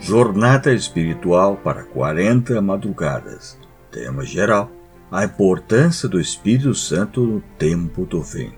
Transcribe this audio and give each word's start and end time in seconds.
Jornada 0.00 0.72
Espiritual 0.72 1.58
para 1.58 1.84
40 1.84 2.60
Madrugadas. 2.62 3.58
Tema 3.92 4.24
geral: 4.24 4.72
A 5.12 5.24
importância 5.24 6.08
do 6.08 6.18
Espírito 6.18 6.74
Santo 6.74 7.20
no 7.20 7.40
tempo 7.58 8.06
do 8.06 8.22
fim. 8.22 8.50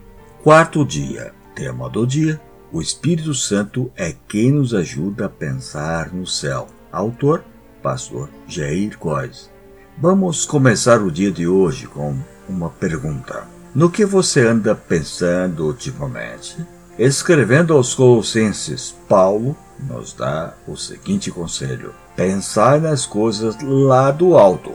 Quarto 0.42 0.84
dia. 0.84 1.34
Tema 1.52 1.90
do 1.90 2.06
dia: 2.06 2.40
O 2.72 2.80
Espírito 2.80 3.34
Santo 3.34 3.90
é 3.96 4.14
quem 4.28 4.52
nos 4.52 4.72
ajuda 4.72 5.26
a 5.26 5.28
pensar 5.28 6.14
no 6.14 6.26
céu. 6.26 6.68
Autor: 6.92 7.44
Pastor 7.82 8.30
Jair 8.46 8.96
Góes. 8.96 9.50
Vamos 9.98 10.46
começar 10.46 11.02
o 11.02 11.10
dia 11.10 11.32
de 11.32 11.48
hoje 11.48 11.88
com 11.88 12.16
uma 12.48 12.70
pergunta. 12.70 13.48
No 13.74 13.90
que 13.90 14.04
você 14.04 14.46
anda 14.46 14.76
pensando 14.76 15.66
ultimamente? 15.66 16.56
Escrevendo 16.96 17.74
aos 17.74 17.94
Colossenses, 17.94 18.94
Paulo 19.08 19.56
nos 19.88 20.12
dá 20.12 20.54
o 20.66 20.76
seguinte 20.76 21.30
conselho: 21.30 21.94
pensai 22.16 22.80
nas 22.80 23.06
coisas 23.06 23.56
lá 23.62 24.10
do 24.10 24.36
alto, 24.36 24.72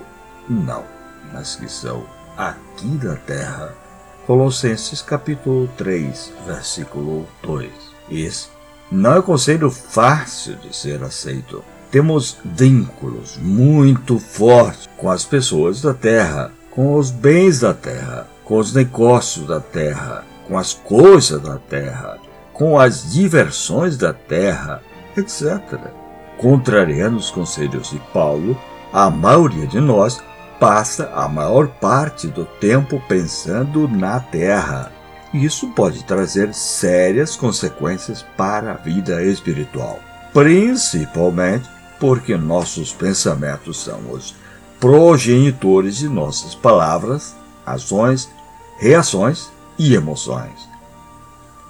não 0.49 0.97
nas 1.33 1.55
que 1.55 1.70
são 1.70 2.05
aqui 2.35 2.88
da 2.97 3.16
terra. 3.16 3.73
Colossenses 4.25 5.02
capítulo 5.02 5.70
3, 5.77 6.33
versículo 6.45 7.25
2. 7.43 7.71
Esse 8.09 8.47
não 8.91 9.13
é 9.13 9.20
um 9.20 9.21
conselho 9.23 9.71
fácil 9.71 10.55
de 10.55 10.75
ser 10.75 11.02
aceito. 11.03 11.63
Temos 11.89 12.38
vínculos 12.44 13.38
muito 13.38 14.19
fortes 14.19 14.89
com 14.97 15.09
as 15.09 15.23
pessoas 15.23 15.81
da 15.81 15.94
terra, 15.94 16.52
com 16.71 16.95
os 16.95 17.09
bens 17.09 17.61
da 17.61 17.73
terra, 17.73 18.27
com 18.44 18.58
os 18.58 18.73
negócios 18.73 19.47
da 19.47 19.61
terra, 19.61 20.25
com 20.47 20.58
as 20.58 20.73
coisas 20.73 21.42
da 21.42 21.58
terra, 21.58 22.17
com 22.53 22.77
as 22.77 23.14
diversões 23.14 23.97
da 23.97 24.14
terra, 24.14 24.81
etc. 25.18 25.92
Contrariando 26.38 27.18
os 27.18 27.32
conselhos 27.32 27.90
de 27.90 28.00
Paulo, 28.14 28.58
a 28.94 29.10
maioria 29.10 29.68
de 29.68 29.80
nós 29.80 30.22
passa 30.60 31.12
a 31.14 31.28
maior 31.28 31.68
parte 31.68 32.28
do 32.28 32.46
tempo 32.46 33.02
pensando 33.08 33.88
na 33.88 34.20
terra. 34.20 34.92
Isso 35.34 35.70
pode 35.70 36.04
trazer 36.04 36.54
sérias 36.54 37.36
consequências 37.36 38.26
para 38.38 38.72
a 38.72 38.76
vida 38.76 39.23
espiritual, 39.23 40.00
principalmente 40.34 41.70
porque 42.00 42.38
nossos 42.38 42.94
pensamentos 42.94 43.84
são 43.84 44.12
os 44.12 44.36
progenitores 44.80 45.98
de 45.98 46.08
nossas 46.08 46.54
palavras, 46.56 47.36
ações, 47.66 48.30
reações 48.78 49.50
e 49.78 49.94
emoções. 49.95 50.67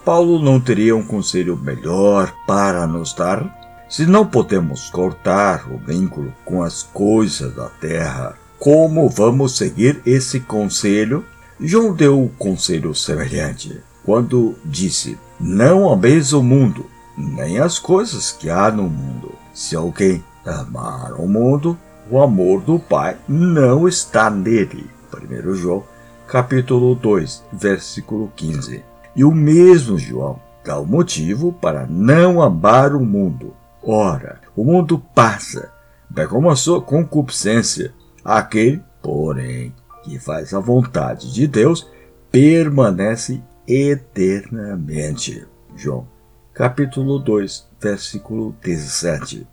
Paulo 0.08 0.40
não 0.40 0.58
teria 0.58 0.96
um 0.96 1.04
conselho 1.04 1.58
melhor 1.58 2.34
para 2.48 2.88
nos 2.88 3.12
dar? 3.12 3.54
Se 3.90 4.06
não 4.06 4.26
podemos 4.26 4.90
cortar 4.90 5.70
o 5.70 5.78
vínculo 5.78 6.34
com 6.46 6.64
as 6.64 6.82
coisas 6.82 7.54
da 7.54 7.68
terra, 7.68 8.38
como 8.58 9.10
vamos 9.10 9.58
seguir 9.58 10.02
esse 10.06 10.40
conselho? 10.40 11.26
João 11.60 11.94
deu 11.94 12.18
um 12.18 12.30
conselho 12.30 12.96
semelhante 12.96 13.82
quando 14.06 14.56
disse: 14.64 15.18
Não 15.38 15.92
ameis 15.92 16.32
o 16.32 16.42
mundo, 16.42 16.86
nem 17.18 17.60
as 17.60 17.78
coisas 17.78 18.32
que 18.32 18.50
há 18.50 18.72
no 18.72 18.84
mundo. 18.84 19.34
Se 19.54 19.76
alguém 19.76 20.24
amar 20.46 21.20
o 21.20 21.28
mundo, 21.28 21.78
o 22.10 22.22
amor 22.22 22.62
do 22.62 22.80
Pai 22.80 23.18
não 23.28 23.86
está 23.90 24.30
nele. 24.30 24.90
1 25.14 25.54
João, 25.56 25.84
capítulo 26.30 26.96
2, 26.96 27.44
versículo 27.52 28.32
15. 28.38 28.86
E 29.18 29.24
o 29.24 29.32
mesmo 29.32 29.98
João 29.98 30.40
dá 30.64 30.80
o 30.80 30.86
motivo 30.86 31.52
para 31.52 31.88
não 31.88 32.40
amar 32.40 32.94
o 32.94 33.04
mundo. 33.04 33.56
Ora, 33.82 34.40
o 34.56 34.64
mundo 34.64 35.00
passa, 35.16 35.72
bem 36.08 36.28
como 36.28 36.52
a 36.52 36.56
sua 36.56 36.80
concupiscência. 36.80 37.94
Aquele, 38.24 38.84
porém, 39.02 39.74
que 40.04 40.20
faz 40.20 40.54
a 40.54 40.60
vontade 40.60 41.34
de 41.34 41.48
Deus, 41.48 41.90
permanece 42.32 43.42
eternamente. 43.68 45.48
João, 45.76 46.08
capítulo 46.54 47.18
2, 47.18 47.68
versículo 47.82 48.56
17. 48.62 49.48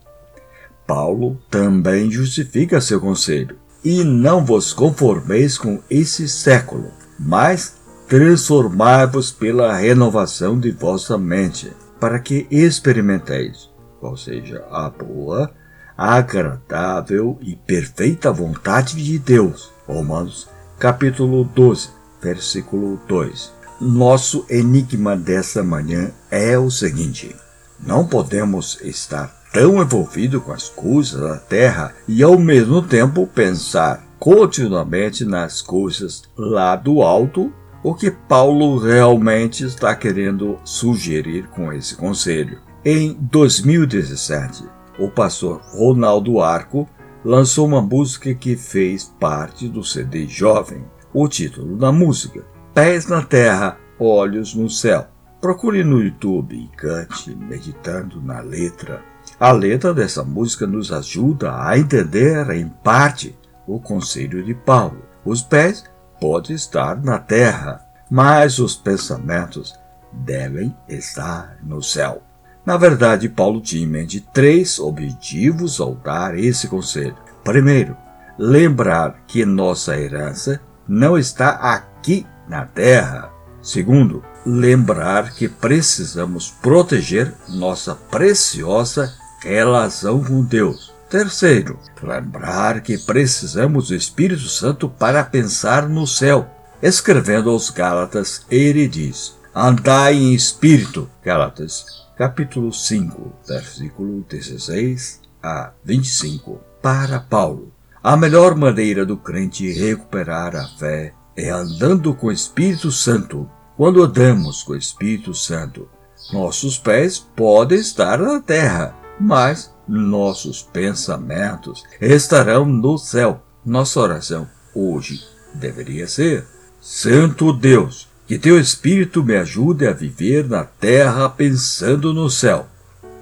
Paulo 0.87 1.41
também 1.51 2.11
justifica 2.11 2.83
seu 2.83 3.01
conselho. 3.01 3.57
E 3.83 4.05
não 4.05 4.45
vos 4.45 4.75
conformeis 4.75 5.57
com 5.57 5.81
esse 5.89 6.29
século, 6.29 6.91
mas 7.19 7.77
transformai-vos 8.09 9.33
pela 9.33 9.75
renovação 9.75 10.59
de 10.59 10.71
vossa 10.71 11.17
mente, 11.17 11.73
para 11.99 12.19
que 12.19 12.47
experimenteis 12.51 13.71
qual 13.99 14.17
seja 14.17 14.63
a 14.71 14.91
boa, 14.91 15.51
agradável 15.97 17.39
e 17.41 17.57
perfeita 17.57 18.31
vontade 18.31 19.03
de 19.03 19.19
Deus. 19.19 19.73
Romanos, 19.87 20.49
capítulo 20.79 21.45
12, 21.45 21.89
versículo 22.21 23.01
2. 23.09 23.53
Nosso 23.81 24.45
enigma 24.51 25.17
dessa 25.17 25.63
manhã 25.63 26.11
é 26.31 26.59
o 26.59 26.71
seguinte: 26.71 27.35
não 27.81 28.07
podemos 28.07 28.79
estar 28.83 29.35
tão 29.53 29.81
envolvidos 29.81 30.43
com 30.43 30.53
as 30.53 30.69
coisas 30.69 31.21
da 31.21 31.37
terra 31.37 31.95
e 32.07 32.23
ao 32.23 32.39
mesmo 32.39 32.83
tempo 32.83 33.27
pensar 33.27 34.05
continuamente 34.19 35.25
nas 35.25 35.63
coisas 35.63 36.25
lá 36.37 36.77
do 36.77 37.03
alto 37.03 37.53
o 37.85 37.95
que 37.95 38.11
Paulo 38.11 38.79
realmente 38.79 39.63
está 39.63 39.95
querendo 39.95 40.59
sugerir 40.65 41.49
com 41.49 41.71
esse 41.71 41.95
conselho. 41.95 42.59
Em 42.83 43.13
2017, 43.21 44.65
o 44.99 45.11
pastor 45.11 45.61
Ronaldo 45.67 46.41
Arco 46.41 46.89
lançou 47.23 47.67
uma 47.67 47.83
música 47.83 48.35
que 48.35 48.57
fez 48.57 49.15
parte 49.21 49.69
do 49.69 49.85
CD 49.85 50.27
Jovem. 50.27 50.83
O 51.13 51.29
título 51.29 51.77
da 51.77 51.93
música: 51.93 52.43
Pés 52.73 53.07
na 53.07 53.23
Terra, 53.23 53.79
Olhos 54.01 54.55
no 54.55 54.71
Céu. 54.71 55.07
Procure 55.39 55.85
no 55.85 56.03
YouTube 56.03 56.57
e 56.57 56.75
cante 56.75 57.37
meditando 57.37 58.19
na 58.23 58.41
letra. 58.41 59.03
A 59.39 59.53
letra 59.53 59.93
dessa 59.93 60.25
música 60.25 60.67
nos 60.67 60.91
ajuda 60.91 61.55
a 61.63 61.79
entender, 61.79 62.49
em 62.51 62.67
parte, 62.67 63.37
o 63.67 63.79
conselho 63.79 64.43
de 64.43 64.55
Paulo. 64.55 65.03
Os 65.23 65.43
pés 65.43 65.85
pode 66.21 66.53
estar 66.53 67.03
na 67.03 67.19
terra, 67.19 67.85
mas 68.11 68.59
os 68.59 68.75
pensamentos 68.75 69.75
devem 70.13 70.75
estar 70.89 71.57
no 71.63 71.83
céu. 71.83 72.23
Na 72.65 72.77
verdade, 72.77 73.29
Paulo 73.29 73.61
tinha 73.61 73.83
em 73.83 73.87
mente 73.87 74.21
três 74.21 74.79
objetivos 74.79 75.81
ao 75.81 75.95
dar 75.95 76.39
esse 76.39 76.67
conselho. 76.67 77.17
Primeiro, 77.43 77.97
lembrar 78.39 79.23
que 79.27 79.45
nossa 79.45 79.99
herança 79.99 80.61
não 80.89 81.19
está 81.19 81.51
aqui 81.51 82.27
na 82.49 82.65
terra. 82.65 83.31
Segundo, 83.61 84.25
lembrar 84.47 85.35
que 85.35 85.49
precisamos 85.49 86.51
proteger 86.51 87.35
nossa 87.49 87.95
preciosa 87.95 89.13
relação 89.41 90.23
com 90.23 90.43
Deus. 90.43 90.94
Terceiro, 91.15 91.79
lembrar 92.03 92.81
que 92.81 92.99
precisamos 92.99 93.87
do 93.87 93.95
Espírito 93.95 94.49
Santo 94.49 94.89
para 94.89 95.23
pensar 95.23 95.89
no 95.89 96.09
céu. 96.09 96.45
Escrevendo 96.83 97.51
aos 97.51 97.71
Gálatas, 97.71 98.45
ele 98.51 98.89
diz: 98.89 99.37
Andai 99.55 100.17
em 100.17 100.35
espírito. 100.35 101.09
Gálatas, 101.23 101.87
capítulo 102.19 102.73
5, 102.73 103.33
versículo 103.47 104.27
16 104.29 105.21
a 105.41 105.71
25. 105.85 106.59
Para 106.83 107.21
Paulo, 107.21 107.73
a 108.03 108.17
melhor 108.17 108.57
maneira 108.57 109.07
do 109.07 109.17
crente 109.17 109.71
recuperar 109.71 110.57
a 110.57 110.67
fé 110.67 111.15
é 111.37 111.49
andando 111.49 112.13
com 112.13 112.27
o 112.27 112.33
Espírito 112.33 112.91
Santo. 112.91 113.49
Quando 113.77 114.03
andamos 114.03 114.65
com 114.65 114.73
o 114.73 114.77
Espírito 114.77 115.33
Santo, 115.33 115.89
nossos 116.33 116.77
pés 116.77 117.21
podem 117.21 117.79
estar 117.79 118.19
na 118.19 118.41
terra, 118.41 119.04
mas 119.19 119.73
nossos 119.87 120.63
pensamentos 120.63 121.85
estarão 122.01 122.65
no 122.65 122.99
céu. 122.99 123.43
Nossa 123.65 124.01
oração 124.01 124.49
hoje 124.75 125.23
deveria 125.55 126.07
ser: 126.07 126.47
Santo 126.81 127.53
Deus, 127.53 128.09
que 128.27 128.39
teu 128.39 128.59
Espírito 128.59 129.23
me 129.23 129.37
ajude 129.37 129.87
a 129.87 129.93
viver 129.93 130.49
na 130.49 130.65
terra 130.65 131.29
pensando 131.29 132.13
no 132.13 132.29
céu. 132.29 132.67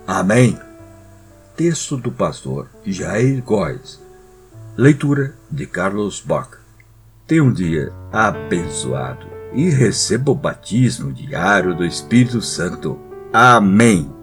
Amém. 0.06 0.59
Texto 1.56 1.97
do 1.97 2.11
pastor 2.11 2.69
Jair 2.85 3.43
Góes. 3.43 4.00
Leitura 4.77 5.35
de 5.50 5.67
Carlos 5.67 6.21
Bach. 6.21 6.49
Tenha 7.27 7.44
um 7.44 7.53
dia 7.53 7.93
abençoado 8.11 9.27
e 9.53 9.69
receba 9.69 10.33
o 10.33 10.35
batismo 10.35 11.12
diário 11.12 11.75
do 11.75 11.85
Espírito 11.85 12.41
Santo. 12.41 12.99
Amém. 13.33 14.21